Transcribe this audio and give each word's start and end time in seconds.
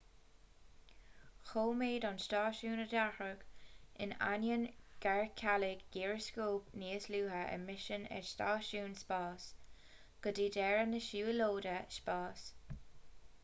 choimeád 1.49 2.05
an 2.09 2.21
stáisiún 2.23 2.79
a 2.83 2.85
dhearcadh 2.93 3.43
in 4.05 4.15
ainneoin 4.29 4.63
gur 5.05 5.27
cailleadh 5.41 5.85
gíreascóp 5.97 6.73
níos 6.85 7.07
luaithe 7.17 7.43
i 7.59 7.61
misean 7.67 8.09
an 8.17 8.25
stáisiúin 8.33 8.99
spáis 9.05 9.47
go 10.25 10.33
dtí 10.41 10.49
deireadh 10.59 10.91
na 10.97 11.03
siúlóide 11.11 11.77
spáis 12.01 12.51